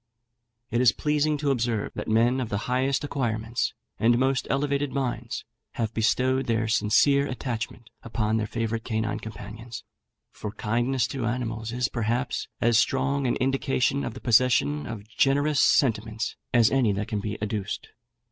It 0.71 0.81
is 0.81 0.91
pleasing 0.91 1.37
to 1.37 1.51
observe 1.51 1.91
that 1.93 2.07
men 2.07 2.41
of 2.41 2.49
the 2.49 2.65
highest 2.65 3.03
acquirements 3.03 3.75
and 3.99 4.17
most 4.17 4.47
elevated 4.49 4.91
minds 4.91 5.45
have 5.73 5.93
bestowed 5.93 6.47
their 6.47 6.67
sincere 6.67 7.27
attachment 7.27 7.91
upon 8.01 8.37
their 8.37 8.47
favourite 8.47 8.83
canine 8.83 9.19
companions; 9.19 9.83
for 10.31 10.53
kindness 10.53 11.05
to 11.09 11.27
animals 11.27 11.71
is, 11.71 11.87
perhaps, 11.87 12.47
as 12.59 12.79
strong 12.79 13.27
an 13.27 13.35
indication 13.35 14.03
of 14.03 14.15
the 14.15 14.21
possession 14.21 14.87
of 14.87 15.07
generous 15.07 15.61
sentiments 15.61 16.35
as 16.51 16.71
any 16.71 16.91
that 16.93 17.07
can 17.07 17.19
be 17.19 17.37
adduced. 17.39 17.89